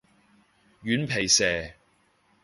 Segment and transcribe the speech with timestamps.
[0.81, 1.73] 軟皮蛇